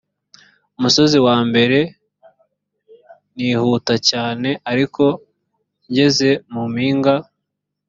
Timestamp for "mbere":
1.49-1.79